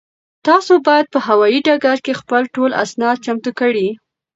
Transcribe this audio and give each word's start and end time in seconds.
تاسو 0.47 0.73
باید 0.87 1.05
په 1.13 1.19
هوایي 1.27 1.59
ډګر 1.67 1.97
کې 2.05 2.19
خپل 2.21 2.41
ټول 2.55 2.71
اسناد 2.83 3.17
چمتو 3.25 3.51
کړئ. 3.59 3.87